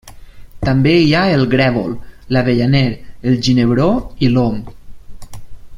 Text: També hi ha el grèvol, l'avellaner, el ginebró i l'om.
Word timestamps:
També 0.67 0.93
hi 1.01 1.11
ha 1.17 1.25
el 1.33 1.43
grèvol, 1.51 1.93
l'avellaner, 2.37 2.83
el 3.33 3.39
ginebró 3.49 3.89
i 4.29 4.35
l'om. 4.37 4.61